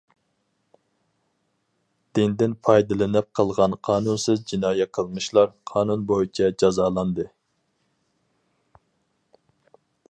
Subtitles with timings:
[2.19, 7.29] دىندىن پايدىلىنىپ قىلىنغان قانۇنسىز جىنايى قىلمىشلار قانۇن بويىچە جازالاندى.